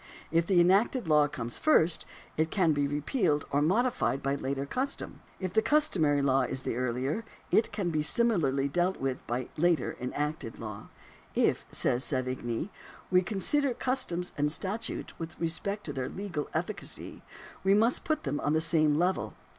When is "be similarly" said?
7.91-8.67